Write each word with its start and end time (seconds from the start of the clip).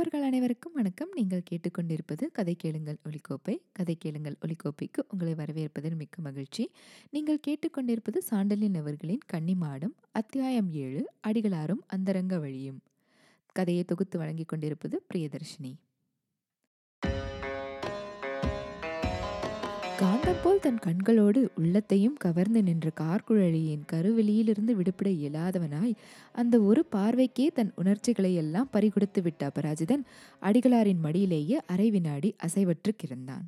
நண்பர்கள் 0.00 0.26
அனைவருக்கும் 0.26 0.72
வணக்கம். 0.72 1.08
நீங்கள் 1.14 1.42
கேட்டுக்கொண்டிருப்பது 1.50 2.24
கதை 2.32 2.54
கேளுங்கள் 2.54 2.96
ஒலிக்கோப்பை 3.04 3.58
கதை 3.72 3.96
கேளுங்கள் 3.98 4.36
ஒலிக்கோப்பைக்கு 4.42 5.00
உங்களை 5.08 5.32
வரவேற்பதில் 5.32 5.96
மிக்க 5.96 6.22
மகிழ்ச்சி. 6.22 6.70
நீங்கள் 7.10 7.40
கேட்டுக்கொண்டிருப்பது 7.46 8.18
சாண்டலின் 8.18 8.74
அவர்களின் 8.74 9.18
கன்னிமாடம் 9.32 9.94
அத்தியாயம் 10.10 10.72
ஏழு 10.72 11.06
அடிகளாரும் 11.26 11.82
அந்தரங்க 11.86 12.38
வழியும். 12.38 12.80
கதையை 13.52 13.84
தொகுத்து 13.84 14.18
வழங்கிக் 14.18 14.48
கொண்டிருப்பது 14.48 15.02
பிரியதர்ஷினி. 15.14 15.74
காந்தம் 20.00 20.38
போல் 20.42 20.60
தன் 20.60 20.78
கண்களோடு 20.78 21.40
உள்ளத்தையும் 21.54 22.14
கவர்ந்து 22.14 22.62
நின்ற 22.62 22.90
கார்குழலியின் 23.00 23.82
கருவெளியிலிருந்து 23.92 24.72
விடுபட 24.74 25.08
இயலாதவனாய் 25.10 25.92
அந்த 26.32 26.60
ஒரு 26.60 26.82
பார்வைக்கே 26.92 27.46
தன் 27.52 27.72
உணர்ச்சிகளை 27.76 28.34
எல்லாம் 28.34 28.68
பறிகொடுத்து 28.72 29.22
விட்ட 29.22 29.50
அபராஜிதன் 29.50 30.04
அடிகளாரின் 30.42 31.02
மடியிலேயே 31.02 31.58
அரை 31.66 31.90
வினாடி 31.90 32.34
அசைவற்று 32.46 32.92
கிடந்தான். 33.02 33.46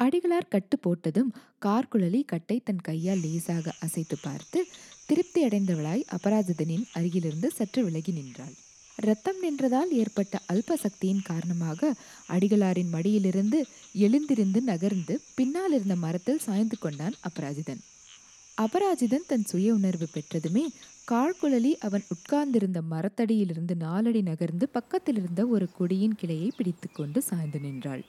அடிகளார் 0.00 0.48
கட்டு 0.48 0.78
போட்டதும் 0.78 1.30
கார்குழலி 1.66 2.22
கட்டை 2.24 2.60
தன் 2.64 2.80
கையால் 2.80 3.18
லேசாக 3.18 3.72
அசைத்து 3.80 4.18
பார்த்து 4.22 4.60
திருப்தி 5.06 5.42
அடைந்தவளாய் 5.46 6.08
அபராஜிதனின் 6.16 6.86
அருகிலிருந்து 6.92 7.50
சற்று 7.50 7.84
விலகி 7.84 8.12
நின்றாள். 8.12 8.56
ரத்தம் 8.98 9.40
நின்றதால் 9.42 9.90
ஏற்பட்ட 9.90 10.40
அல்ப 10.52 10.76
சக்தியின் 10.76 11.22
காரணமாக 11.24 11.90
அடிகளாரின் 12.28 12.90
மடியிலிருந்து 12.90 13.58
எழுந்திருந்து 13.96 14.60
நகர்ந்து 14.62 15.20
பின்னால் 15.34 15.72
இருந்த 15.72 15.96
மரத்தில் 15.96 16.38
சாய்ந்து 16.38 16.76
கொண்டான் 16.78 17.14
அபராஜிதன். 17.28 17.80
அபராஜிதன் 18.58 19.26
தன் 19.26 19.44
சுய 19.44 19.74
உணர்வு 19.74 20.06
பெற்றதுமே 20.14 20.64
காழ்குழலி 21.10 21.72
அவன் 21.78 22.04
உட்கார்ந்திருந்த 22.08 22.82
மரத்தடியிலிருந்து 22.90 23.74
நாலடி 23.80 24.22
நகர்ந்து 24.22 24.68
பக்கத்தில் 24.68 25.16
இருந்த 25.16 25.46
ஒரு 25.46 25.68
கொடியின் 25.78 26.16
கிளையை 26.16 26.52
பிடித்துக்கொண்டு 26.56 27.22
சாய்ந்து 27.22 27.60
நின்றாள். 27.60 28.02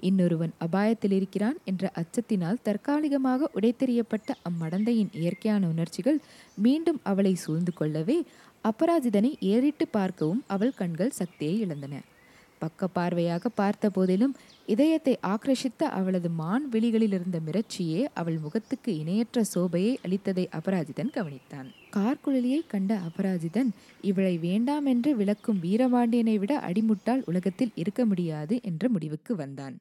இன்னொருவன் 0.00 0.52
அபாயத்தில் 0.60 1.12
இருக்கிறான் 1.12 1.58
என்ற 1.64 1.92
அச்சத்தினால் 1.94 2.62
தற்காலிகமாக 2.62 3.50
உடைத்தெறியப்பட்ட 3.54 4.30
அம்மடந்தையின் 4.48 5.12
இயற்கையான 5.12 5.68
உணர்ச்சிகள் 5.68 6.18
மீண்டும் 6.56 7.00
அவளை 7.02 7.34
சூழ்ந்து 7.34 7.72
கொள்ளவே 7.72 8.18
அபராஜிதனை 8.64 9.30
ஏறிட்டு 9.40 9.88
பார்க்கவும் 9.88 10.44
அவள் 10.46 10.74
கண்கள் 10.74 11.10
சக்தியை 11.10 11.56
இழந்தன. 11.60 11.94
பக்க 12.58 12.88
பார்வையாக 12.94 13.44
பார்த்த 13.54 13.90
போதிலும் 13.90 14.34
இதயத்தை 14.66 15.18
ஆக்ரஷித்த 15.22 15.82
அவளது 15.98 16.28
மான் 16.30 16.68
விழிகளில் 16.68 17.12
இருந்த 17.12 17.38
மிரட்சியே 17.46 18.06
அவள் 18.14 18.38
முகத்துக்கு 18.38 18.90
இணையற்ற 18.98 19.42
சோபையை 19.54 19.92
அளித்ததை 20.04 20.44
அபராஜிதன் 20.58 21.12
கவனித்தான். 21.16 21.68
கார்குழலியை 21.96 22.60
கண்ட 22.66 23.00
அபராஜிதன் 23.08 23.70
இவளை 24.00 24.38
வேண்டாம் 24.38 24.86
என்று 24.86 25.16
விளக்கும் 25.16 25.60
வீரபாண்டியனை 25.62 26.36
விட 26.38 26.54
அடிமுட்டால் 26.68 27.24
உலகத்தில் 27.24 27.72
இருக்க 27.74 28.04
முடியாது 28.04 28.56
என்ற 28.62 28.88
முடிவுக்கு 28.88 29.34
வந்தான். 29.36 29.76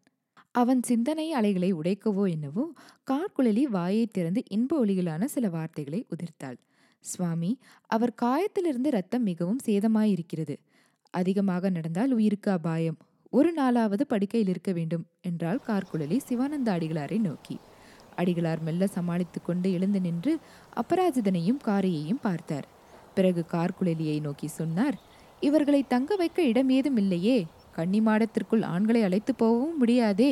அவன் 0.52 0.82
சிந்தனை 0.84 1.32
அலைகளை 1.32 1.74
உடைக்கவோ 1.74 2.26
என்னவோ? 2.30 2.66
கார்குழலி 3.12 3.64
வாயை 3.70 4.06
திறந்து 4.12 4.44
இன்ப 4.48 4.86
ஒளிகளான 4.86 5.24
சில 5.26 5.50
வார்த்தைகளை 5.50 6.06
உதிர்த்தாள். 6.10 6.58
சுவாமி 7.06 7.52
அவர் 7.90 8.14
காயத்திலிருந்து 8.22 8.90
ரத்தம் 8.90 9.24
மிகவும் 9.24 9.62
சேதமாயிருக்கிறது. 9.66 10.56
அதிகமாக 11.14 11.70
நடந்தால் 11.70 12.12
உயிருக்கு 12.12 12.52
அபாயம். 12.52 12.98
ஒரு 13.30 13.50
நாளாவது 13.58 14.04
படுக்கையில் 14.08 14.50
இருக்க 14.50 14.72
வேண்டும் 14.72 15.06
என்றாள் 15.22 15.62
கார்குழலி 15.68 16.18
சிவானந்த 16.18 16.70
அடிகளாரை 16.72 17.20
நோக்கி. 17.20 17.56
அடிகளார் 18.18 18.62
மெல்ல 18.62 18.88
சமாளித்து 18.88 19.40
கொண்டு 19.42 19.70
எழுந்து 19.72 20.02
நின்று 20.02 20.34
அபராஜிதனையும் 20.76 21.62
காரியையும் 21.66 22.22
பார்த்தார். 22.22 22.68
பிறகு 23.14 23.46
கார்குழலியை 23.52 24.18
நோக்கி 24.22 24.48
சொன்னார் 24.48 24.98
இவர்களை 25.40 25.82
தங்க 25.88 26.16
வைக்க 26.16 26.42
இடம் 26.44 26.70
ஏதும் 26.70 26.98
இல்லையே. 26.98 27.38
கன்னிமாடத்திற்குள் 27.78 28.64
ஆண்களை 28.64 29.04
அழைத்து 29.04 29.36
போகவும் 29.36 29.78
முடியாதே. 29.78 30.32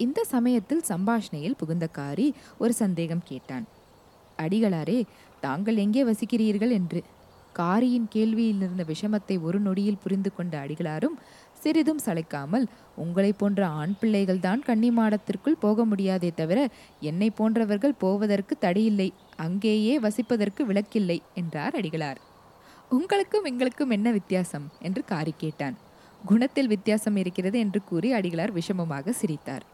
இந்த 0.00 0.20
சமயத்தில் 0.24 0.86
சம்பாஷணையில் 0.88 1.58
புகுந்த 1.58 1.86
காரி 1.88 2.26
ஒரு 2.58 2.72
சந்தேகம் 2.72 3.24
கேட்டான். 3.24 3.66
அடிகளாரே 4.38 4.98
தாங்கள் 5.40 5.76
எங்கே 5.76 6.04
வசிக்கிறீர்கள் 6.04 6.70
என்று. 6.70 7.00
காரியின் 7.52 8.08
கேள்வியில் 8.14 8.62
இருந்த 8.62 8.84
விஷமத்தை 8.84 9.36
ஒரு 9.40 9.58
நொடியில் 9.60 10.02
புரிந்து 10.02 10.30
கொண்ட 10.32 10.54
அடிகளாரும் 10.58 11.16
சிறிதும் 11.62 12.02
சளைக்காமல் 12.06 12.66
உங்களை 12.94 13.30
போன்ற 13.32 13.60
ஆண் 13.66 13.94
பிள்ளைகள் 14.00 14.40
தான் 14.40 14.62
கன்னிமாடத்திற்குள் 14.66 15.60
போக 15.60 15.84
முடியாதே 15.84 16.30
தவிர 16.34 16.58
என்னை 17.00 17.30
போன்றவர்கள் 17.30 17.98
போவதற்கு 17.98 18.56
தடையில்லை 18.58 19.08
அங்கேயே 19.36 19.94
வசிப்பதற்கு 19.98 20.62
விளக்கில்லை 20.62 21.18
என்றார் 21.34 21.76
அடிகளார். 21.76 22.20
உங்களுக்கும் 22.88 23.44
எங்களுக்கும் 23.44 23.90
என்ன 23.90 24.10
வித்தியாசம்? 24.10 24.66
என்று 24.80 25.04
காரி 25.04 25.34
கேட்டான். 25.36 25.76
குணத்தில் 26.26 26.66
வித்தியாசம் 26.66 27.16
இருக்கிறது 27.16 27.58
என்று 27.58 27.80
கூறி 27.84 28.10
அடிகளார் 28.12 28.52
விஷமமாக 28.52 29.10
சிரித்தார். 29.10 29.64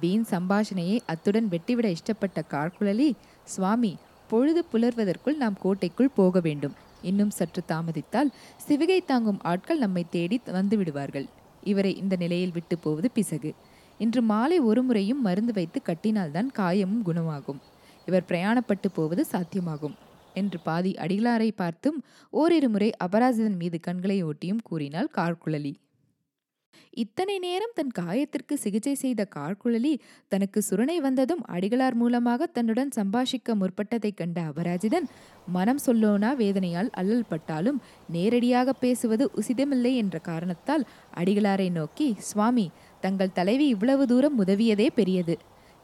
வீண் 0.00 0.24
சம்பாஷணையை 0.30 1.00
அத்துடன் 1.06 1.48
வெட்டிவிட 1.48 1.94
இஷ்டப்பட்ட 1.94 2.42
கார்குழலி 2.50 3.12
சுவாமி 3.44 3.96
பொழுது 4.28 4.64
புலர்வதற்குள் 4.72 5.36
நாம் 5.36 5.56
கோட்டைக்குள் 5.58 6.14
போக 6.14 6.40
வேண்டும். 6.40 6.74
இன்னும் 7.02 7.30
சற்று 7.30 7.62
தாமதித்தால் 7.68 8.30
சிவிகை 8.68 9.04
தாங்கும் 9.04 9.40
ஆட்கள் 9.42 9.78
நம்மை 9.78 10.06
தேடி 10.10 10.40
வந்து 10.44 10.76
விடுவார்கள். 10.76 11.26
இவரை 11.62 11.96
இந்த 11.96 12.16
நிலையில் 12.16 12.52
விட்டு 12.52 12.78
போவது 12.78 13.10
பிசகு. 13.10 13.54
இன்று 13.98 14.22
மாலை 14.22 14.58
ஒரு 14.58 14.82
முறையும் 14.82 15.22
மருந்து 15.22 15.52
வைத்து 15.52 15.82
கட்டினால்தான் 15.82 16.48
காயமும் 16.58 17.02
குணமாகும். 17.02 17.60
இவர் 18.06 18.24
பிரயாணப்பட்டு 18.28 18.88
போவது 18.94 19.26
சாத்தியமாகும். 19.32 19.94
என்று 20.34 20.58
பாதி 20.60 20.92
அடிகளாரை 20.92 21.50
பார்த்தும் 21.56 22.04
ஓரிரு 22.30 22.68
முறை 22.68 22.92
அபராஜிதன் 23.04 23.56
மீது 23.56 23.80
கண்களை 23.80 24.24
ஓட்டியும் 24.24 24.62
கூறினாள் 24.62 25.10
கார்குழலி. 25.16 25.74
இத்தனை 26.92 27.38
நேரம் 27.38 27.74
தன் 27.74 27.92
காயத்திற்கு 27.98 28.54
சிகிச்சை 28.54 28.94
செய்த 28.94 29.26
கார்குழலி 29.36 30.00
தனக்கு 30.28 30.62
சுரணை 30.70 30.96
வந்ததும் 30.96 31.42
அடிகளார் 31.46 31.94
மூலமாக 31.94 32.46
தன்னுடன் 32.46 32.90
சம்பாஷிக்க 32.96 33.54
முற்பட்டதைக் 33.54 34.16
கண்ட 34.16 34.40
அபராஜிதன் 34.42 35.06
மனம் 35.46 35.78
சொல்லோனா 35.86 36.36
வேதனையால் 36.36 36.90
அல்லல் 36.90 37.28
பட்டாலும் 37.28 37.78
நேரடியாக 38.08 38.72
பேசுவது 38.72 39.30
உசிதமில்லை 39.34 39.94
என்ற 39.94 40.18
காரணத்தால் 40.18 40.86
அடிகளாரை 41.16 41.70
நோக்கி 41.70 42.14
சுவாமி 42.18 42.70
தங்கள் 43.00 43.32
தலைவி 43.32 43.66
இவ்வளவு 43.66 44.06
தூரம் 44.06 44.38
உதவியதே 44.40 44.88
பெரியது. 44.94 45.36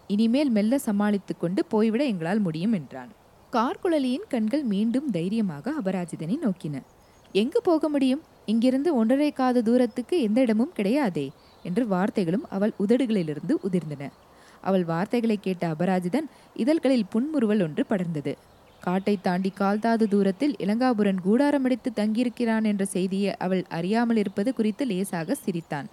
இனிமேல் 0.06 0.50
மெல்ல 0.50 0.78
சமாளித்து 0.78 1.36
கொண்டு 1.36 1.64
போய்விட 1.64 2.04
எங்களால் 2.04 2.38
முடியும் 2.38 2.72
என்றான். 2.72 3.08
கார்குழலியின் 3.52 4.28
கண்கள் 4.28 4.62
மீண்டும் 4.62 5.10
தைரியமாக 5.10 5.72
அபராஜிதனை 5.82 6.36
நோக்கின. 6.38 6.82
எங்கு 7.34 7.60
போக 7.62 7.88
முடியும்? 7.88 8.22
இங்கிருந்து 8.44 8.90
ஒன்றரை 8.94 9.30
காத 9.32 9.62
தூரத்துக்கு 9.62 10.20
எந்த 10.20 10.40
இடமும் 10.40 10.74
கிடையாதே 10.76 11.26
என்று 11.64 11.82
வார்த்தைகளும் 11.86 12.46
அவள் 12.48 12.74
உதடுகளிலிருந்து 12.78 13.54
உதிர்ந்தன. 13.68 14.02
அவள் 14.60 14.84
வார்த்தைகளை 14.84 15.36
கேட்ட 15.36 15.64
அபராஜிதன் 15.74 16.28
இதழ்களில் 16.54 17.10
புன்முறுவல் 17.10 17.62
ஒன்று 17.62 17.82
படர்ந்தது. 17.88 18.32
காட்டை 18.80 19.14
தாண்டி 19.20 19.50
கால்தாது 19.60 20.04
தூரத்தில் 20.08 20.54
இளங்காபுரன் 20.58 21.20
கூடாரமடித்து 21.24 21.90
தங்கியிருக்கிறான் 21.96 22.64
என்ற 22.64 22.84
செய்தியை 22.84 23.32
அவள் 23.36 23.62
அறியாமல் 23.68 24.16
இருப்பது 24.16 24.50
குறித்து 24.54 24.84
லேசாக 24.84 25.34
சிரித்தான். 25.34 25.88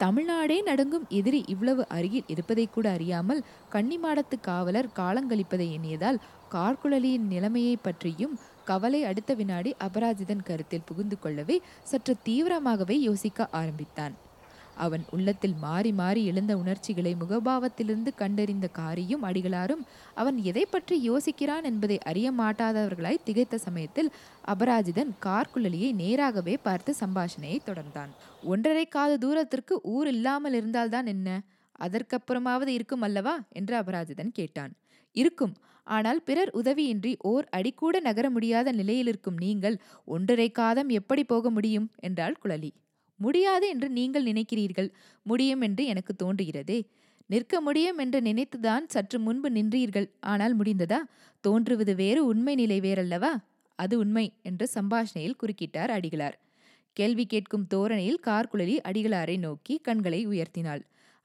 தமிழ்நாடே 0.00 0.62
நடுங்கும் 0.62 1.06
எதிரி 1.08 1.40
இவ்வளவு 1.46 1.82
அருகில் 1.88 2.28
இருப்பதை 2.28 2.66
கூட 2.66 2.86
அறியாமல் 2.90 3.44
கன்னிமாடத்து 3.72 4.36
காவலர் 4.40 4.88
காலங்கழிப்பதை 4.98 5.66
எண்ணியதால் 5.76 6.22
கார்குழலியின் 6.54 7.26
நிலைமையை 7.26 7.76
பற்றியும் 7.82 8.34
கவலை 8.64 9.04
அடுத்த 9.04 9.34
வினாடி 9.34 9.74
அபராஜிதன் 9.80 10.44
கருத்தில் 10.44 10.86
புகுந்து 10.86 11.18
கொள்ளவே 11.18 11.60
சற்று 11.82 12.16
தீவிரமாகவே 12.24 12.96
யோசிக்க 12.98 13.48
ஆரம்பித்தான். 13.50 14.14
அவன் 14.76 15.04
உள்ளத்தில் 15.10 15.54
மாறி 15.60 15.92
மாறி 15.92 16.26
எழுந்த 16.26 16.56
உணர்ச்சிகளை 16.56 17.16
முகபாவத்திலிருந்து 17.20 18.10
கண்டறிந்த 18.14 18.66
காரியும் 18.66 19.24
அடிகளாரும் 19.24 19.82
அவன் 20.14 20.38
எதை 20.42 20.66
பற்றி 20.70 21.10
யோசிக்கிறான் 21.10 21.62
என்பதை 21.62 21.98
அறிய 21.98 22.32
மாட்டாதவர்களாய் 22.32 23.24
திகைத்த 23.26 23.54
சமயத்தில் 23.54 24.10
அபராஜிதன் 24.46 25.12
கார்குழலியை 25.24 25.94
நேராகவே 25.94 26.56
பார்த்து 26.62 26.94
சம்பாஷணையை 27.00 27.58
தொடர்ந்தான். 27.66 28.12
ஒன்றரை 28.44 28.86
காத 28.86 29.16
தூரத்திற்கு 29.16 29.80
ஊர் 29.82 30.06
இல்லாமல் 30.06 30.52
இருந்தால்தான் 30.52 31.06
என்ன? 31.06 31.40
அதற்கப்புறமாவது 31.80 32.66
இருக்கும் 32.66 33.00
அல்லவா? 33.00 33.40
என்று 33.48 33.76
அபராஜிதன் 33.78 34.32
கேட்டான். 34.32 34.72
இருக்கும். 35.12 35.54
ஆனால் 35.86 36.20
பிறர் 36.22 36.50
உதவியின்றி 36.54 37.12
ஓர் 37.22 37.46
அடிக்கூட 37.56 38.00
நகர 38.00 38.30
முடியாத 38.30 38.72
நிலையிலிருக்கும் 38.72 39.38
நீங்கள் 39.40 39.76
ஒன்றரை 40.04 40.50
காதம் 40.50 40.88
எப்படி 40.88 41.24
போக 41.24 41.50
முடியும்? 41.50 41.90
என்றாள் 42.00 42.36
குழலி. 42.44 42.70
முடியாது 43.20 43.68
என்று 43.68 43.88
நீங்கள் 43.90 44.24
நினைக்கிறீர்கள். 44.24 44.90
முடியும் 45.22 45.60
என்று 45.60 45.84
எனக்கு 45.86 46.12
தோன்றுகிறதே. 46.16 46.78
நிற்க 47.26 47.60
முடியும் 47.60 47.98
என்று 47.98 48.20
நினைத்துதான் 48.20 48.86
சற்று 48.86 49.18
முன்பு 49.18 49.50
நின்றீர்கள். 49.50 50.08
ஆனால் 50.20 50.58
முடிந்ததா? 50.58 51.00
தோன்றுவது 51.40 51.94
வேறு 51.94 52.26
உண்மை 52.26 52.54
நிலை 52.54 52.80
வேறல்லவா? 52.80 53.32
அது 53.78 53.98
உண்மை 53.98 54.32
என்று 54.42 54.68
சம்பாஷணையில் 54.74 55.38
குறுக்கிட்டார் 55.42 55.92
அடிகளார். 55.92 56.36
கேள்வி 56.96 57.26
கேட்கும் 57.26 57.66
தோரணையில் 57.66 58.20
கார்குழலி 58.26 58.76
அடிகளாரை 58.88 59.38
நோக்கி 59.38 59.74
கண்களை 59.82 60.26
உயர்த்தினாள். 60.26 60.82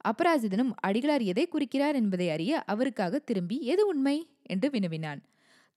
அபராஜிதனும் 0.09 0.71
அடிகளார் 0.87 1.23
எதை 1.23 1.47
குறிக்கிறார் 1.47 1.95
என்பதை 1.95 2.29
அறிய 2.29 2.63
அவருக்காக 2.63 3.19
திரும்பி 3.19 3.57
எது 3.61 3.87
உண்மை? 3.87 4.17
என்று 4.43 4.69
வினவினான். 4.69 5.21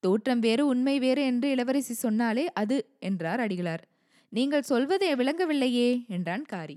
தோற்றம் 0.02 0.38
வேறு 0.38 0.66
உண்மை 0.66 0.98
வேறு 0.98 1.22
என்று 1.24 1.50
இளவரசி 1.50 1.94
சொன்னாலே 1.94 2.44
அது 2.52 2.76
என்றார் 2.98 3.40
அடிகளார். 3.40 3.82
நீங்கள் 4.32 4.62
சொல்வதை 4.62 5.14
விளங்கவில்லையே 5.14 6.06
என்றான் 6.06 6.42
காரி. 6.42 6.76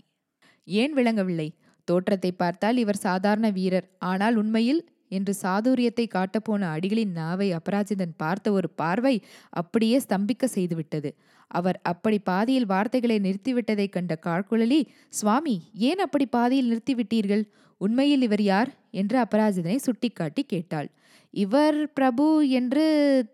ஏன் 0.67 0.93
விளங்கவில்லை? 0.93 1.49
தோற்றத்தை 1.87 2.31
பார்த்தால் 2.31 2.77
இவர் 2.77 2.95
சாதாரண 2.95 3.49
வீரர். 3.49 3.87
ஆனால் 3.99 4.35
உண்மையில் 4.35 4.81
என்று 5.13 5.33
சாதுரியத்தை 5.41 6.05
காட்டப்போன 6.07 6.69
அடிகளின் 6.75 7.11
நாவை 7.11 7.47
அபராஜிதன் 7.53 8.13
பார்த்த 8.17 8.51
ஒரு 8.51 8.69
பார்வை 8.75 9.15
அப்படியே 9.53 9.97
ஸ்தம்பிக்க 9.97 10.45
செய்துவிட்டது. 10.55 11.09
அவர் 11.51 11.77
அப்படி 11.83 12.17
பாதியில் 12.19 12.65
வார்த்தைகளை 12.65 13.17
நிறுத்திவிட்டதைக் 13.19 13.95
கண்ட 13.95 14.13
காழ்குழலி 14.25 14.79
சுவாமி 15.09 15.55
ஏன் 15.81 15.99
அப்படி 15.99 16.25
பாதியில் 16.25 16.71
நிறுத்திவிட்டீர்கள்? 16.71 17.43
உண்மையில் 17.81 18.21
இவர் 18.21 18.43
யார்? 18.43 18.69
என்று 18.91 19.17
அபராஜிதனை 19.19 19.77
சுட்டிக்காட்டி 19.77 20.43
கேட்டாள். 20.43 20.89
இவர் 21.33 21.77
பிரபு 21.93 22.25
என்று 22.49 22.85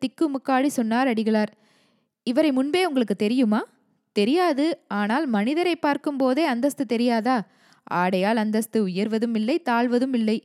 திக்குமுக்காடி 0.02 0.70
சொன்னார் 0.70 1.08
அடிகளார். 1.08 1.52
இவரை 2.28 2.52
முன்பே 2.52 2.82
உங்களுக்கு 2.86 3.16
தெரியுமா? 3.16 3.62
தெரியாது. 4.16 4.66
ஆனால் 4.94 5.26
மனிதரை 5.28 5.76
பார்க்கும் 5.76 6.18
போதே 6.18 6.44
அந்தஸ்து 6.46 6.86
தெரியாதா? 6.86 7.38
ஆடையால் 7.92 8.40
அந்தஸ்து 8.44 8.80
உயர்வதும் 8.88 9.36
இல்லை 9.36 9.56
தாழ்வதும் 9.70 10.16
இல்லை. 10.16 10.38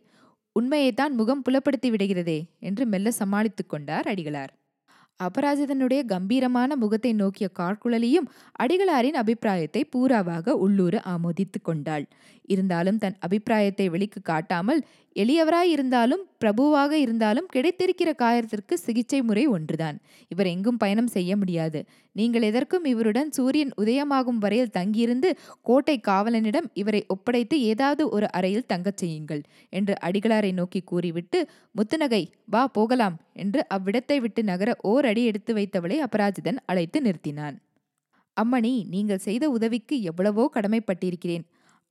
உண்மையைத்தான் 0.57 1.15
முகம் 1.15 1.43
புலப்படுத்தி 1.43 1.89
விடுகிறதே 1.91 2.37
என்று 2.61 2.87
மெல்ல 2.87 3.11
சமாளித்துக் 3.11 3.69
கொண்டார் 3.69 4.07
அடிகளார். 4.07 4.53
அபராஜிதனுடைய 5.21 6.01
கம்பீரமான 6.05 6.77
முகத்தை 6.77 7.13
நோக்கிய 7.13 7.47
கார்குழலியும் 7.59 8.29
அடிகளாரின் 8.63 9.19
அபிப்பிராயத்தை 9.21 9.83
பூராவாக 9.97 10.55
உள்ளூர 10.65 11.03
ஆமோதித்து 11.07 11.59
கொண்டாள். 11.63 12.05
இருந்தாலும் 12.49 12.99
தன் 12.99 13.17
அபிப்பிராயத்தை 13.19 13.89
வெளிக்கு 13.89 14.23
காட்டாமல் 14.23 14.81
எளியவராய் 15.17 15.71
இருந்தாலும் 15.75 16.23
பிரபுவாக 16.41 16.93
இருந்தாலும் 16.93 17.49
கிடைத்திருக்கிற 17.55 18.11
காயத்திற்கு 18.23 18.75
சிகிச்சை 18.85 19.21
முறை 19.23 19.45
ஒன்றுதான். 19.47 19.97
இவர் 20.31 20.47
எங்கும் 20.47 20.77
பயணம் 20.77 21.11
செய்ய 21.17 21.37
முடியாது. 21.37 21.81
நீங்கள் 22.17 22.43
எதற்கும் 22.43 22.85
இவருடன் 22.85 23.31
சூரியன் 23.31 23.73
உதயமாகும் 23.83 24.41
வரையில் 24.45 24.75
தங்கியிருந்து 24.79 25.31
கோட்டை 25.63 25.97
காவலனிடம் 26.09 26.69
இவரை 26.75 27.03
ஒப்படைத்து 27.07 27.59
ஏதாவது 27.63 28.05
ஒரு 28.09 28.29
அறையில் 28.31 28.67
தங்கச் 28.67 28.97
செய்யுங்கள் 28.97 29.43
என்று 29.73 29.95
அடிகளாரை 30.01 30.53
நோக்கி 30.53 30.83
கூறிவிட்டு 30.85 31.41
முத்துநகை 31.79 32.23
வா 32.47 32.65
போகலாம் 32.69 33.19
என்று 33.35 33.63
அவ்விடத்தை 33.69 34.19
விட்டு 34.21 34.43
நகர 34.45 34.71
ஓர் 34.83 35.07
அடி 35.07 35.25
எடுத்து 35.25 35.55
வைத்தவளை 35.55 35.99
அபராஜிதன் 36.07 36.61
அழைத்து 36.67 37.01
நிறுத்தினான். 37.01 37.57
அம்மணி 38.37 38.75
நீங்கள் 38.87 39.25
செய்த 39.25 39.45
உதவிக்கு 39.51 39.97
எவ்வளவோ 40.03 40.45
கடமைப்பட்டிருக்கிறேன். 40.55 41.45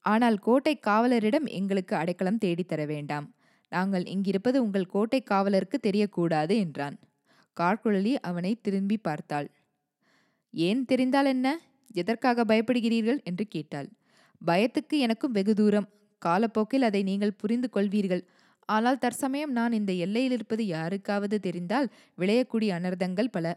ஆனால் 0.06 0.38
கோட்டை 0.40 0.80
காவலரிடம் 0.88 1.48
எங்களுக்கு 1.50 1.96
அடைக்கலம் 1.96 2.38
தேடித்தர 2.38 2.86
வேண்டாம். 2.86 3.28
நாங்கள் 3.72 4.04
இங்கிருப்பது 4.04 4.58
உங்கள் 4.58 4.86
கோட்டை 4.86 5.20
காவலருக்கு 5.24 5.78
தெரியக்கூடாது 5.84 6.54
என்றான். 6.58 6.96
கார்குழலி 7.58 8.14
அவனை 8.22 8.52
திரும்பி 8.62 8.98
பார்த்தாள். 8.98 9.48
ஏன் 10.54 10.86
தெரிந்தால் 10.86 11.26
என்ன? 11.26 11.48
எதற்காக 11.96 12.44
பயப்படுகிறீர்கள்? 12.44 13.20
என்று 13.24 13.48
கேட்டாள். 13.48 13.90
பயத்துக்கு 14.42 14.96
எனக்கும் 14.98 15.32
வெகு 15.32 15.54
தூரம். 15.54 15.88
காலப்போக்கில் 16.22 16.82
அதை 16.82 17.04
நீங்கள் 17.04 17.32
புரிந்து 17.32 17.70
கொள்வீர்கள். 17.70 18.24
ஆனால் 18.70 18.98
தற்சமயம் 18.98 19.52
நான் 19.52 19.74
இந்த 19.74 19.92
எல்லையில் 19.94 20.32
இருப்பது 20.32 20.64
யாருக்காவது 20.68 21.40
தெரிந்தால் 21.40 21.88
விளையக்கூடிய 22.18 22.70
அனர்த்தங்கள் 22.80 23.28
பல. 23.28 23.48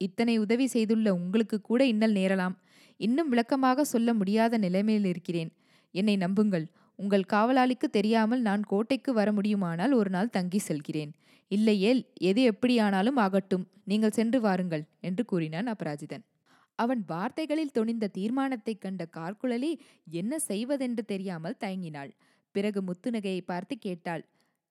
இத்தனை 0.00 0.38
உதவி 0.38 0.66
செய்துள்ள 0.66 1.08
உங்களுக்கு 1.14 1.60
கூட 1.60 1.80
இன்னல் 1.84 2.12
நேரலாம். 2.12 2.54
இன்னும் 3.00 3.28
விளக்கமாக 3.28 3.84
சொல்ல 3.84 4.14
முடியாத 4.14 4.58
நிலைமையில் 4.58 5.04
இருக்கிறேன். 5.04 5.50
என்னை 5.92 6.16
நம்புங்கள். 6.16 6.66
உங்கள் 6.96 7.24
காவலாளிக்கு 7.32 7.90
தெரியாமல் 7.90 8.40
நான் 8.40 8.64
கோட்டைக்கு 8.64 9.12
வர 9.12 9.32
முடியுமானால் 9.32 9.92
ஒரு 9.92 10.10
நாள் 10.10 10.30
தங்கி 10.30 10.58
செல்கிறேன். 10.58 11.12
இல்லையேல் 11.48 12.06
எது 12.20 12.42
எப்படியானாலும் 12.42 13.16
ஆகட்டும். 13.16 13.66
நீங்கள் 13.84 14.10
சென்று 14.10 14.40
வாருங்கள் 14.40 14.84
என்று 15.00 15.24
கூறினான் 15.24 15.68
அபராஜிதன். 15.68 16.24
அவன் 16.74 17.04
வார்த்தைகளில் 17.06 17.70
துணிந்த 17.70 18.10
தீர்மானத்தைக் 18.18 18.80
கண்ட 18.80 19.06
கார்குழலி 19.16 19.78
என்ன 20.10 20.38
செய்வதென்று 20.38 21.04
தெரியாமல் 21.04 21.56
தயங்கினாள். 21.60 22.10
பிறகு 22.50 22.82
முத்துநகையை 22.82 23.40
பார்த்து 23.40 23.78
கேட்டாள் 23.78 24.24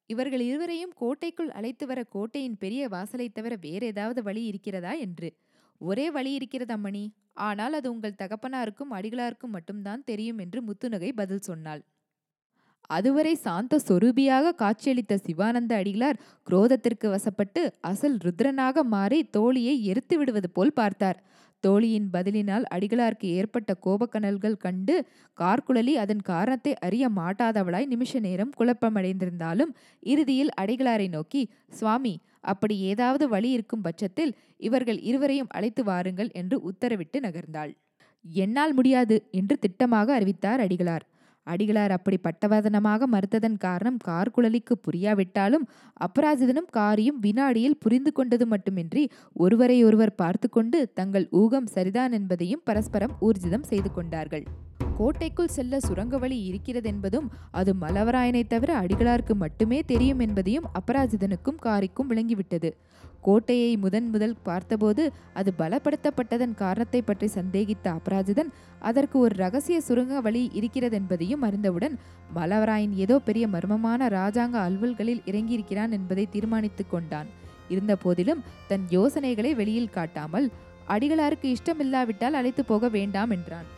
இவர்கள் 0.05 0.39
இருவரையும் 0.39 0.93
கோட்டைக்குள் 0.95 1.49
அழைத்து 1.49 1.87
வர 1.87 2.03
கோட்டையின் 2.03 2.57
பெரிய 2.57 2.87
வாசலைத் 2.87 3.33
தவிர 3.33 3.57
வேறு 3.61 3.85
ஏதாவது 3.85 4.23
வழி 4.23 4.43
இருக்கிறதா? 4.43 4.93
என்று. 4.93 5.33
ஒரே 5.81 6.05
வழி 6.15 6.31
இருக்கிறது 6.39 6.73
அம்மணி. 6.77 7.05
ஆனால் 7.47 7.75
அது 7.79 7.87
உங்கள் 7.93 8.19
தகப்பனாருக்கும் 8.21 8.93
அடிகளாருக்கும் 8.97 9.55
மட்டும்தான் 9.55 10.03
தெரியும் 10.03 10.39
என்று 10.43 10.59
முத்துநகை 10.67 11.11
பதில் 11.21 11.47
சொன்னாள். 11.49 11.81
அதுவரை 12.89 13.33
சாந்த 13.45 13.75
சொரூபியாக 13.87 14.55
காட்சியளித்த 14.61 15.13
சிவானந்த 15.25 15.73
அடிகளார் 15.81 16.17
குரோதத்திற்கு 16.47 17.07
வசப்பட்டு 17.13 17.61
அசல் 17.91 18.17
ருத்ரனாக 18.25 18.83
மாறி 18.95 19.19
தோழியை 19.37 19.75
எரித்து 19.91 20.15
விடுவது 20.17 20.49
போல் 20.49 20.77
பார்த்தார். 20.79 21.19
தோழியின் 21.63 22.07
பதிலினால் 22.13 22.65
அடிகளாருக்கு 22.75 23.27
ஏற்பட்ட 23.39 23.71
கோபக்கனல்கள் 23.85 24.61
கண்டு 24.63 24.95
கார்குழலி 25.37 25.93
அதன் 26.03 26.23
காரணத்தை 26.29 26.73
அறிய 26.87 27.05
மாட்டாதவளாய் 27.19 27.91
நிமிஷ 27.93 28.19
நேரம் 28.19 28.53
குழப்பமடைந்திருந்தாலும் 28.59 29.71
இறுதியில் 30.03 30.51
அடிகளாரை 30.63 31.07
நோக்கி 31.17 31.43
சுவாமி 31.79 32.13
அப்படி 32.41 32.79
ஏதாவது 32.79 33.29
வழி 33.29 33.49
இருக்கும் 33.49 33.81
பட்சத்தில் 33.81 34.33
இவர்கள் 34.57 34.99
இருவரையும் 34.99 35.49
அழைத்து 35.49 35.83
வாருங்கள் 35.83 36.29
என்று 36.31 36.57
உத்தரவிட்டு 36.71 37.19
நகர்ந்தாள். 37.19 37.71
என்னால் 38.25 38.73
முடியாது 38.73 39.15
என்று 39.31 39.55
திட்டமாக 39.61 40.13
அறிவித்தார் 40.13 40.61
அடிகளார். 40.61 41.05
அடிகளார் 41.47 41.89
அப்படி 41.89 42.17
பட்டவதனமாக 42.17 43.07
மறுத்ததன் 43.07 43.57
காரணம் 43.57 43.97
கார்குழலிக்கு 44.07 44.75
புரியாவிட்டாலும் 44.87 45.65
அபராஜிதனும் 46.01 46.69
காரியும் 46.71 47.19
வினாடியில் 47.19 47.79
புரிந்து 47.79 48.11
கொண்டது 48.11 48.45
மட்டுமின்றி 48.45 49.09
ஒருவரையொருவர் 49.33 50.15
பார்த்து 50.15 50.49
கொண்டு 50.49 50.91
தங்கள் 50.93 51.27
ஊகம் 51.31 51.65
சரிதான் 51.65 52.11
என்பதையும் 52.11 52.61
பரஸ்பரம் 52.63 53.15
ஊர்ஜிதம் 53.21 53.61
செய்து 53.61 53.91
கொண்டார்கள். 53.93 54.45
கோட்டைக்குள் 55.01 55.53
செல்ல 55.55 55.75
சுரங்க 55.85 56.15
வழி 56.17 56.35
இருக்கிறதென்பதும் 56.49 57.27
அது 57.59 57.71
மலவராயனை 57.83 58.41
தவிர 58.47 58.71
அடிகளாருக்கு 58.81 59.35
மட்டுமே 59.43 59.79
தெரியும் 59.91 60.21
என்பதையும் 60.25 60.67
அபராஜிதனுக்கும் 60.79 61.57
காரிக்கும் 61.65 62.09
விளங்கிவிட்டது. 62.11 62.69
கோட்டையை 63.21 63.71
முதன் 63.77 64.07
முதல் 64.09 64.35
பார்த்தபோது 64.43 65.03
அது 65.39 65.49
பலப்படுத்தப்பட்டதன் 65.57 66.53
காரணத்தை 66.53 67.01
பற்றி 67.01 67.27
சந்தேகித்த 67.37 67.85
அபராஜிதன் 67.97 68.51
அதற்கு 68.81 69.17
ஒரு 69.19 69.33
ரகசிய 69.43 69.79
சுரங்க 69.87 70.21
வழி 70.27 70.43
இருக்கிறதென்பதையும் 70.59 71.43
அறிந்தவுடன் 71.49 71.97
மலவராயன் 72.35 72.95
ஏதோ 73.05 73.17
பெரிய 73.19 73.47
மர்மமான 73.47 74.11
ராஜாங்க 74.19 74.57
அலுவல்களில் 74.67 75.25
இறங்கியிருக்கிறான் 75.25 75.93
என்பதை 75.99 76.25
தீர்மானித்துக் 76.29 76.93
கொண்டான். 76.93 77.29
இருந்த 77.69 77.95
போதிலும் 77.95 78.41
தன் 78.71 78.87
யோசனைகளை 78.89 79.53
வெளியில் 79.55 79.93
காட்டாமல் 79.97 80.49
அடிகளாருக்கு 80.87 81.49
இஷ்டமில்லாவிட்டால் 81.55 82.37
அழைத்து 82.39 82.65
போக 82.65 82.89
வேண்டாம் 82.89 83.31
என்றான். 83.31 83.69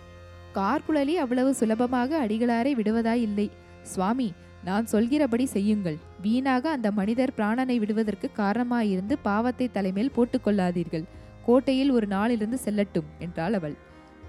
கார்குழலி 0.56 1.14
அவ்வளவு 1.14 1.54
சுலபமாக 1.54 2.28
அடிகளாரை 2.28 2.72
விடுவதாயில்லை. 2.76 3.50
சுவாமி 3.84 4.34
நான் 4.64 4.86
சொல்கிறபடி 4.86 5.46
செய்யுங்கள். 5.46 5.98
வீணாக 6.22 6.70
அந்த 6.70 6.92
மனிதர் 6.92 7.34
பிராணனை 7.38 7.80
விடுவதற்கு 7.80 8.30
காரணமாயிருந்து 8.38 9.16
பாவத்தை 9.22 9.72
தலைமேல் 9.72 10.12
போட்டுக்கொள்ளாதீர்கள். 10.16 11.04
கோட்டையில் 11.46 11.92
ஒரு 11.92 12.08
நாளிலிருந்து 12.08 12.60
செல்லட்டும் 12.66 13.10
என்றாள் 13.20 13.54
அவள். 13.54 13.76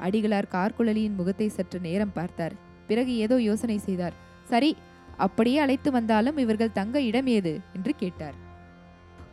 அடிகளார் 0.00 0.52
கார்குழலியின் 0.52 1.14
முகத்தை 1.14 1.48
சற்று 1.48 1.80
நேரம் 1.80 2.12
பார்த்தார். 2.12 2.54
பிறகு 2.87 3.16
ஏதோ 3.16 3.40
யோசனை 3.40 3.78
செய்தார். 3.78 4.12
சரி 4.48 4.76
அப்படியே 5.16 5.58
அழைத்து 5.58 5.90
வந்தாலும் 5.90 6.37
இவர்கள் 6.37 6.72
தங்க 6.72 7.00
இடம் 7.00 7.26
ஏது? 7.26 7.60
என்று 7.75 7.94
கேட்டார். 7.96 8.34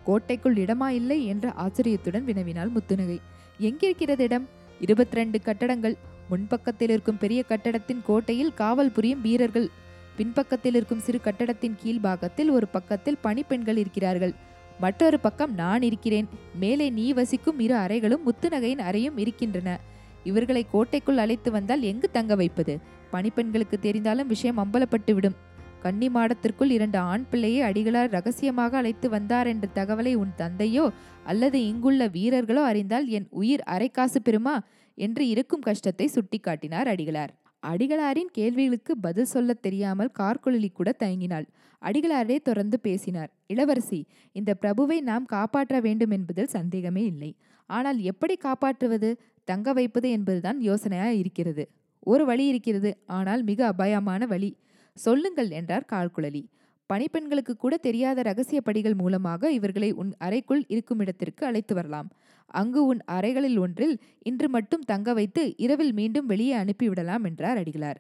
கோட்டைக்குள் 0.04 0.56
இடமா 0.56 0.88
இல்லை 0.90 1.26
என்ற 1.26 1.52
ஆச்சரியத்துடன் 1.52 2.26
வினவினாள் 2.26 2.74
முத்துநகை. 2.76 3.20
எங்கிருக்கிறது 3.60 4.24
இடம்? 4.24 4.48
இருபத்தி 4.80 5.16
ரெண்டு 5.16 5.42
கட்டடங்கள். 5.42 5.98
முன்பக்கத்தில் 6.32 6.90
இருக்கும் 6.90 7.18
பெரிய 7.18 7.44
கட்டடத்தின் 7.48 8.02
கோட்டையில் 8.08 8.54
காவல் 8.54 8.92
புரியும் 8.92 9.22
வீரர்கள். 9.22 9.70
பின்பக்கத்தில் 10.18 10.76
இருக்கும் 10.76 11.04
சிறு 11.06 11.20
கட்டடத்தின் 11.22 11.76
கீழ்பாகத்தில் 11.84 12.50
ஒரு 12.50 12.68
பக்கத்தில் 12.68 13.22
பணிப்பெண்கள் 13.22 13.78
இருக்கிறார்கள். 13.78 14.34
மற்றொரு 14.80 15.20
பக்கம் 15.20 15.54
நான் 15.54 15.82
இருக்கிறேன். 15.82 16.28
மேலே 16.60 16.90
நீ 16.90 17.06
வசிக்கும் 17.14 17.60
இரு 17.60 17.76
அறைகளும் 17.76 18.26
முத்துநகையின் 18.28 18.84
அறையும் 18.90 19.18
இருக்கின்றன. 19.18 19.80
இவர்களை 20.24 20.64
கோட்டைக்குள் 20.72 21.18
அழைத்து 21.18 21.50
வந்தால் 21.52 21.82
எங்கு 21.82 22.08
தங்க 22.12 22.36
வைப்பது? 22.36 22.74
பணிப்பெண்களுக்கு 23.14 23.78
தெரிந்தாலும் 23.82 24.32
விஷயம் 24.34 24.60
அம்பலப்பட்டு 24.64 25.14
விடும் 25.14 25.38
கன்னி 25.84 26.08
மாடத்திற்குள் 26.10 26.70
இரண்டு 26.70 26.98
ஆண் 26.98 27.24
பிள்ளையை 27.30 27.62
அடிகளார் 27.72 28.10
ரகசியமாக 28.10 28.78
அழைத்து 28.78 29.08
வந்தார் 29.10 29.48
என்ற 29.48 29.68
தகவலை 29.76 30.14
உன் 30.14 30.34
தந்தையோ 30.36 30.86
அல்லது 31.24 31.58
இங்குள்ள 31.68 32.08
வீரர்களோ 32.08 32.64
அறிந்தால் 32.64 33.08
என் 33.08 33.28
உயிர் 33.30 33.64
அரைக்காசு 33.70 33.92
காசு 33.92 34.20
பெறுமா? 34.26 34.56
என்று 35.02 35.24
இருக்கும் 35.28 35.62
கஷ்டத்தை 35.62 36.10
சுட்டிக்காட்டினார் 36.14 36.90
அடிகளார். 36.94 37.34
அடிகளாரின் 37.64 38.32
கேள்விகளுக்கு 38.32 38.94
பதில் 38.98 39.26
சொல்லத் 39.26 39.62
தெரியாமல் 39.62 40.12
கார்குழலி 40.20 40.70
கூட 40.74 40.90
தயங்கினாள். 41.00 41.48
அடிகளாரே 41.82 42.38
தொடர்ந்து 42.42 42.78
பேசினார். 42.80 43.32
இளவரசி 43.48 44.00
இந்த 44.36 44.52
பிரபுவை 44.62 44.98
நாம் 45.02 45.26
காப்பாற்ற 45.26 45.80
வேண்டும் 45.80 46.12
என்பதில் 46.12 46.54
சந்தேகமே 46.58 47.04
இல்லை. 47.06 47.32
ஆனால் 47.70 48.00
எப்படி 48.04 48.36
காப்பாற்றுவது? 48.38 49.10
தங்க 49.48 49.74
வைப்பது 49.74 50.08
என்பதுதான் 50.10 50.60
யோசனையாக 50.62 51.14
இருக்கிறது. 51.14 51.64
ஒரு 52.04 52.24
வழி 52.26 52.46
இருக்கிறது. 52.48 52.92
ஆனால் 53.12 53.42
மிக 53.44 53.60
அபாயமான 53.66 54.26
வழி. 54.26 54.52
சொல்லுங்கள் 54.98 55.50
என்றார் 55.52 55.90
கார்குழலி. 55.92 56.44
பணிப்பெண்களுக்கு 56.92 57.54
கூட 57.58 57.78
தெரியாத 57.78 58.22
ரகசிய 58.22 58.62
படிகள் 58.62 58.96
மூலமாக 58.96 59.52
இவர்களை 59.52 59.92
உன் 59.92 60.12
அறைக்குள் 60.18 60.64
இருக்குமிடத்திற்கு 60.70 61.44
அழைத்து 61.46 61.76
வரலாம். 61.76 62.10
அங்கு 62.52 62.86
உன் 62.86 63.02
அறைகளில் 63.12 63.58
ஒன்றில் 63.58 63.96
இன்று 64.24 64.50
மட்டும் 64.50 64.82
தங்க 64.82 65.14
வைத்து 65.14 65.44
இரவில் 65.58 65.94
மீண்டும் 65.94 66.26
வெளியே 66.26 66.56
அனுப்பிவிடலாம் 66.56 67.24
என்றார் 67.24 67.60
அடிகளார். 67.64 68.00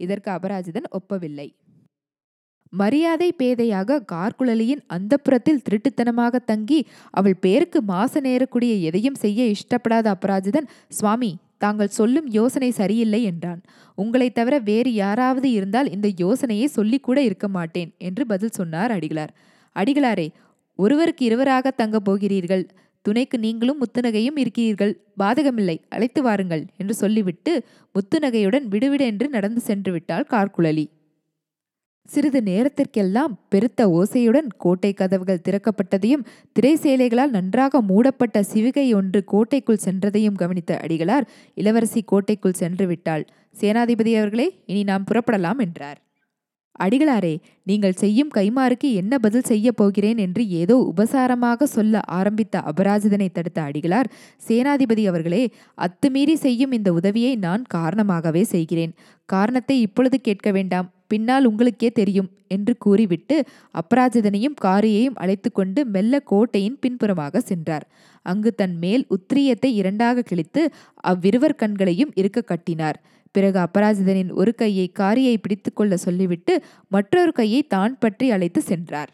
இதற்கு 0.00 0.30
அபராஜிதன் 0.30 0.88
ஒப்பவில்லை. 0.90 1.48
மரியாதை 2.72 3.28
பேதையாக 3.38 3.98
கார்குழலியின் 4.12 4.82
அந்தப்புறத்தில் 4.88 5.62
திருட்டுத்தனமாக 5.62 6.36
தங்கி 6.44 6.78
அவள் 7.10 7.36
பேருக்கு 7.40 7.80
மாச 7.82 8.20
நேரக்கூடிய 8.20 8.72
எதையும் 8.80 9.14
செய்ய 9.14 9.52
இஷ்டப்படாத 9.54 10.06
அபராஜிதன் 10.14 10.68
சுவாமி 10.88 11.30
தாங்கள் 11.62 11.88
சொல்லும் 11.88 12.28
யோசனை 12.30 12.70
சரியில்லை 12.70 13.22
என்றான். 13.22 13.60
உங்களைத் 13.94 14.34
தவிர 14.34 14.58
வேறு 14.58 14.94
யாராவது 14.94 15.50
இருந்தால் 15.50 15.90
இந்த 15.90 16.08
யோசனையை 16.16 16.68
சொல்லிக்கூட 16.76 17.18
இருக்க 17.18 17.48
மாட்டேன் 17.48 17.94
என்று 17.98 18.26
பதில் 18.26 18.48
சொன்னார் 18.48 18.90
அடிகளார். 18.90 19.28
அடிகளாரே 19.74 20.28
ஒருவருக்கு 20.76 21.24
இருவராக 21.24 21.70
தங்கப் 21.70 22.04
போகிறீர்கள். 22.04 22.68
துணைக்கு 23.02 23.38
நீங்களும் 23.38 23.78
முத்துநகையும் 23.80 24.38
இருக்கிறீர்கள். 24.38 25.00
பாதகமில்லை 25.18 25.78
அழைத்து 25.88 26.22
வாருங்கள் 26.22 26.64
என்று 26.76 26.94
சொல்லிவிட்டு 26.94 27.64
முத்துநகையுடன் 27.92 28.64
விடுவிடென்று 28.64 29.28
நடந்து 29.28 29.60
சென்று 29.60 29.92
விட்டாள் 29.92 30.26
கார்குழலி 30.30 30.86
சிறிது 32.08 32.42
நேரத்திற்கெல்லாம் 32.42 33.34
பெருத்த 33.48 33.86
ஓசையுடன் 33.88 34.48
கோட்டை 34.56 34.92
கதவுகள் 34.92 35.44
திறக்கப்பட்டதையும் 35.48 36.24
திரை 36.52 36.72
சேலைகளால் 36.74 37.30
நன்றாக 37.30 37.80
மூடப்பட்ட 37.80 38.42
சிவிகை 38.52 38.94
ஒன்று 38.94 39.24
கோட்டைக்குள் 39.24 39.84
சென்றதையும் 39.84 40.34
கவனித்த 40.34 40.80
அடிகளார் 40.82 41.26
இளவரசி 41.54 42.02
கோட்டைக்குள் 42.02 42.52
சென்று 42.52 42.86
விட்டாள். 42.86 43.24
சேனாதிபதி 43.60 44.12
அவர்களே 44.18 44.48
இனி 44.66 44.82
நாம் 44.82 45.04
புறப்படலாம் 45.10 45.58
என்றார். 45.58 45.98
அடிகளாரே 46.80 47.32
நீங்கள் 47.62 47.98
செய்யும் 48.02 48.30
கைமாறுக்கு 48.34 48.88
என்ன 48.92 49.18
பதில் 49.18 49.48
செய்ய 49.50 49.72
போகிறேன் 49.72 50.18
என்று 50.18 50.42
ஏதோ 50.60 50.76
உபசாரமாக 50.90 51.66
சொல்ல 51.74 52.00
ஆரம்பித்த 52.18 52.62
அபராஜிதனை 52.70 53.28
தடுத்த 53.32 53.58
அடிகளார் 53.62 54.10
சேனாதிபதி 54.48 55.04
அவர்களே 55.06 55.42
அத்துமீறி 55.78 56.36
செய்யும் 56.46 56.72
இந்த 56.72 56.92
உதவியை 56.92 57.36
நான் 57.36 57.62
காரணமாகவே 57.76 58.42
செய்கிறேன். 58.44 58.94
காரணத்தை 59.28 59.80
இப்பொழுது 59.80 60.20
கேட்க 60.20 60.50
வேண்டாம். 60.52 60.88
பின்னால் 61.06 61.44
உங்களுக்கே 61.44 61.88
தெரியும் 61.90 62.28
என்று 62.48 62.72
கூறிவிட்டு 62.78 63.36
அபராஜிதனையும் 63.74 64.56
காரியையும் 64.64 65.14
அழைத்து 65.14 65.52
கொண்டு 65.52 65.80
மெல்ல 65.86 66.20
கோட்டையின் 66.24 66.78
பின்புறமாக 66.80 67.40
சென்றார். 67.40 67.84
அங்கு 68.26 68.54
தன் 68.54 68.76
மேல் 68.78 69.04
உத்திரியத்தை 69.16 69.70
இரண்டாக 69.72 70.22
கிழித்து 70.22 70.62
அவ்விருவர் 71.04 71.60
கண்களையும் 71.62 72.14
இருக்க 72.14 72.40
கட்டினார். 72.42 72.98
பிறகு 73.32 73.58
அபராஜிதனின் 73.58 74.32
ஒரு 74.32 74.54
கையை 74.54 74.86
காரியை 75.00 75.34
பிடித்துக்கொள்ள 75.38 75.94
சொல்லிவிட்டு 76.06 76.54
மற்றொரு 76.88 77.32
கையை 77.32 77.62
தான் 77.74 77.98
பற்றி 77.98 78.28
அழைத்து 78.30 78.62
சென்றார். 78.62 79.10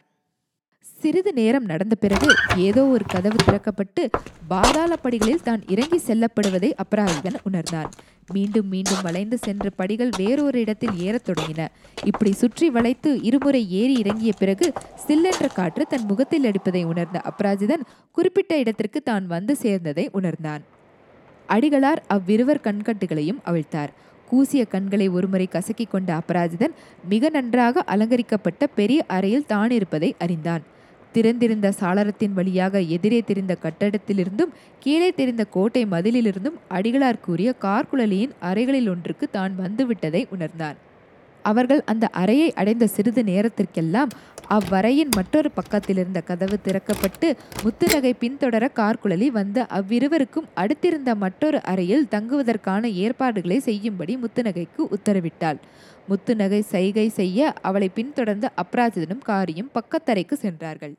சிறிது 1.01 1.33
நேரம் 1.33 1.67
நடந்த 1.71 1.95
பிறகு 1.95 2.29
ஏதோ 2.57 2.83
ஒரு 2.85 3.05
கதவு 3.13 3.39
திறக்கப்பட்டு 3.45 4.03
பாதாள 4.49 4.93
படிகளில் 4.97 5.45
தான் 5.45 5.61
இறங்கி 5.67 5.99
செல்லப்படுவதை 6.07 6.71
அபராஜிதன் 6.85 7.37
உணர்ந்தான் 7.43 7.91
மீண்டும் 8.33 8.69
மீண்டும் 8.69 9.03
வளைந்து 9.03 9.37
சென்ற 9.39 9.71
படிகள் 9.71 10.11
வேறொரு 10.17 10.59
இடத்தில் 10.61 10.97
ஏறத் 10.99 11.27
தொடங்கின. 11.29 11.61
இப்படி 12.05 12.33
சுற்றி 12.33 12.67
வளைத்து 12.71 13.13
இருமுறை 13.23 13.63
ஏறி 13.81 13.95
இறங்கிய 13.95 14.33
பிறகு 14.39 14.67
சில்லென்ற 15.05 15.47
காற்று 15.55 15.85
தன் 15.85 16.09
முகத்தில் 16.09 16.49
அடிப்பதை 16.51 16.83
உணர்ந்த 16.85 17.21
அபராஜிதன் 17.31 17.87
குறிப்பிட்ட 18.11 18.59
இடத்திற்கு 18.59 19.03
தான் 19.03 19.27
வந்து 19.27 19.57
சேர்ந்ததை 19.63 20.07
உணர்ந்தான். 20.13 20.65
அடிகளார் 21.49 22.01
அவ்விருவர் 22.15 22.65
கண்கட்டுகளையும் 22.67 23.43
அவிழ்த்தார். 23.45 23.93
கூசிய 24.29 24.65
கண்களை 24.65 25.09
ஒருமுறை 25.09 25.49
கசக்கி 25.53 25.85
கொண்ட 25.89 26.21
அபராஜிதன் 26.21 26.75
மிக 27.09 27.29
நன்றாக 27.29 27.85
அலங்கரிக்கப்பட்ட 27.87 28.67
பெரிய 28.67 29.05
அறையில் 29.07 29.47
தான் 29.47 29.71
இருப்பதை 29.71 30.11
அறிந்தான். 30.19 30.65
திறந்திருந்த 31.13 31.69
சாளரத்தின் 31.81 32.35
வழியாக 32.35 32.81
எதிரே 32.97 33.21
தெரிந்த 33.21 33.57
கட்டடத்திலிருந்தும் 33.63 34.53
கீழே 34.81 35.11
தெரிந்த 35.13 35.45
கோட்டை 35.45 35.85
மதிலிலிருந்தும் 35.87 36.59
அடிகளார் 36.69 37.21
கூறிய 37.21 37.55
கார்குழலியின் 37.63 38.37
அறைகளில் 38.41 38.91
ஒன்றுக்கு 38.91 39.29
தான் 39.31 39.55
வந்துவிட்டதை 39.63 40.23
உணர்ந்தான். 40.31 40.77
அவர்கள் 41.51 41.83
அந்த 41.85 42.07
அறையை 42.23 42.49
அடைந்த 42.53 42.85
சிறிது 42.87 43.23
நேரத்திற்கெல்லாம் 43.23 44.11
அவ்வறையின் 44.57 45.11
மற்றொரு 45.17 45.49
பக்கத்திலிருந்த 45.57 46.21
கதவு 46.23 46.57
திறக்கப்பட்டு 46.67 47.29
முத்துநகை 47.65 48.13
பின்தொடர 48.23 48.65
கார்குழலி 48.79 49.29
வந்த 49.31 49.67
அவ்விருவருக்கும் 49.79 50.47
அடுத்திருந்த 50.57 51.11
மற்றொரு 51.15 51.59
அறையில் 51.63 52.07
தங்குவதற்கான 52.11 52.91
ஏற்பாடுகளை 53.05 53.59
செய்யும்படி 53.59 54.15
முத்துநகைக்கு 54.17 54.83
உத்தரவிட்டாள். 54.97 55.59
முத்துநகை 56.09 56.61
சைகை 56.73 57.07
செய்ய 57.09 57.41
அவளை 57.63 57.89
பின்தொடர்ந்த 57.89 58.47
அப்ராஜிதனும் 58.63 59.27
காரியும் 59.31 59.71
பக்கத்தறைக்கு 59.75 60.37
சென்றார்கள். 60.45 60.95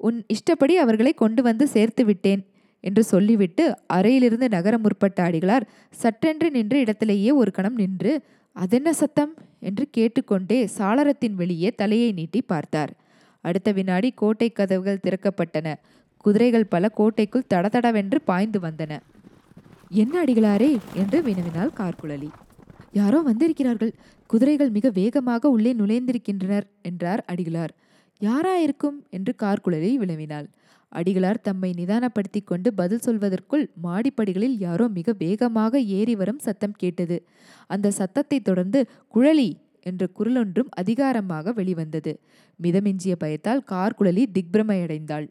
உன் 0.00 0.18
இஷ்டப்படி 0.26 0.76
அவர்களை 0.76 1.12
கொண்டு 1.14 1.40
வந்து 1.42 1.66
சேர்த்து 1.68 2.04
விட்டேன் 2.04 2.42
என்று 2.84 3.02
சொல்லிவிட்டு 3.04 3.64
அறையிலிருந்து 3.86 4.46
நகர 4.48 4.74
முற்பட்ட 4.78 5.18
அடிகளார் 5.22 5.66
சற்றென்று 6.02 6.48
நின்று 6.50 6.78
இடத்திலேயே 6.80 7.30
ஒரு 7.32 7.50
கணம் 7.50 7.74
நின்று 7.74 8.12
அதென்ன 8.56 8.90
சத்தம்? 8.92 9.32
என்று 9.62 9.84
கேட்டுக்கொண்டே 9.90 10.68
சாளரத்தின் 10.78 11.34
வெளியே 11.34 11.70
தலையை 11.70 12.12
நீட்டி 12.12 12.40
பார்த்தார். 12.42 12.92
அடுத்த 13.40 13.72
வினாடி 13.72 14.10
கோட்டை 14.10 14.50
கதவுகள் 14.50 15.00
திறக்கப்பட்டன. 15.02 15.74
குதிரைகள் 16.16 16.66
பல 16.66 16.88
கோட்டைக்குள் 16.88 17.50
தடதடவென்று 17.54 18.18
பாய்ந்து 18.24 18.60
வந்தன. 18.60 19.00
என்ன 19.90 20.24
அடிகளாரே? 20.24 20.78
என்று 20.94 21.22
வினவினாள் 21.22 21.72
கார்குழலி. 21.76 22.28
யாரோ 22.92 23.20
வந்திருக்கிறார்கள். 23.20 23.92
குதிரைகள் 24.26 24.70
மிக 24.70 24.90
வேகமாக 24.94 25.48
உள்ளே 25.48 25.72
நுழைந்திருக்கின்றனர் 25.72 26.66
என்றார் 26.82 27.24
அடிகளார். 27.32 27.72
யாராயிருக்கும்? 28.20 28.98
என்று 29.10 29.34
கார்குழலி 29.42 29.90
வினவினாள். 29.98 30.46
அடிகளார் 30.94 31.40
தம்மை 31.42 31.74
நிதானப்படுத்தி 31.76 32.44
கொண்டு 32.44 32.74
பதில் 32.74 33.00
சொல்வதற்குள் 33.06 33.70
மாடிப்படிகளில் 33.84 34.56
யாரோ 34.58 34.88
மிக 34.88 35.14
வேகமாக 35.18 35.80
ஏறி 35.80 36.14
வரும் 36.14 36.38
சத்தம் 36.38 36.72
கேட்டது. 36.72 37.26
அந்த 37.66 37.90
சத்தத்தை 37.90 38.40
தொடர்ந்து 38.40 38.86
குழலி 39.14 39.52
என்ற 39.80 40.06
குரலொன்றும் 40.18 40.68
அதிகாரமாக 40.70 41.52
வெளிவந்தது. 41.52 42.20
மிதமிஞ்சிய 42.62 43.14
பயத்தால் 43.18 43.64
கார்குழலி 43.70 44.24
திக்பிரமையடைந்தாள். 44.32 45.28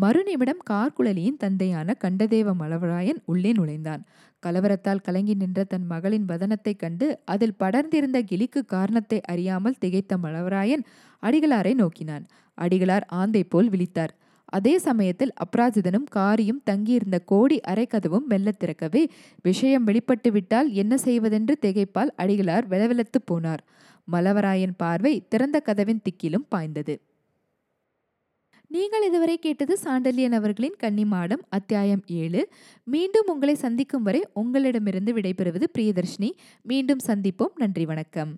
மறுநிமிடம் 0.00 0.62
கார்குழலியின் 0.70 1.36
தந்தையான 1.36 1.96
கண்டதேவ 2.04 2.54
மலவராயன் 2.54 3.22
உள்ளே 3.24 3.52
நுழைந்தான். 3.52 4.04
கலவரத்தால் 4.46 5.02
கலங்கி 5.02 5.34
நின்ற 5.34 5.64
தன் 5.64 5.86
மகளின் 5.86 6.24
வதனத்தைக் 6.24 6.78
கண்டு 6.78 7.18
அதில் 7.24 7.54
படர்ந்திருந்த 7.58 8.22
கிளிக்கு 8.22 8.64
காரணத்தை 8.64 9.20
அறியாமல் 9.20 9.76
திகைத்த 9.80 10.16
மலவராயன் 10.22 10.84
அடிகளாரை 11.22 11.74
நோக்கினான். 11.74 12.26
அடிகளார் 12.60 13.06
ஆந்தை 13.06 13.44
போல் 13.44 13.70
விழித்தார். 13.70 14.14
அதே 14.54 14.74
சமயத்தில் 14.78 15.32
அப்ராஜிதனும் 15.44 16.08
காரியும் 16.10 16.60
தங்கியிருந்த 16.64 17.18
கோடி 17.18 17.56
அரைக்கதவும் 17.68 18.26
மெல்லத் 18.28 18.58
திறக்கவே 18.58 19.02
விஷயம் 19.42 19.84
வெளிப்பட்டு 19.84 20.30
விட்டால் 20.32 20.68
என்ன 20.72 20.96
செய்வதென்று 20.96 21.54
திகைப்பால் 21.60 22.12
அடிகளார் 22.18 22.68
வெலவெலத்து 22.70 23.18
போனார். 23.30 23.62
மலவராயன் 24.12 24.76
பார்வை 24.76 25.14
திறந்த 25.28 25.60
கதவின் 25.60 26.02
திக்கிலும் 26.02 26.46
பாய்ந்தது. 26.48 26.94
நீங்கள் 28.68 29.04
இதுவரை 29.06 29.36
கேட்டது 29.38 29.74
சாண்டல்யன் 29.84 30.32
அவர்களின் 30.32 30.76
கன்னிமாடம் 30.82 31.42
அத்தியாயம் 31.48 32.02
ஏழு. 32.06 32.42
மீண்டும் 32.84 33.26
உங்களை 33.26 33.54
சந்திக்கும் 33.54 34.02
வரை 34.02 34.22
உங்களிடமிருந்து 34.32 35.12
விடைபெறுவது 35.14 35.68
பிரியதர்ஷினி. 35.78 36.30
மீண்டும் 36.62 37.04
சந்திப்போம். 37.06 37.54
நன்றி 37.54 37.84
வணக்கம். 37.84 38.32